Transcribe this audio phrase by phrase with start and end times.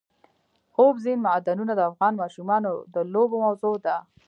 [0.79, 3.95] اوبزین معدنونه د افغان ماشومانو د لوبو موضوع ده.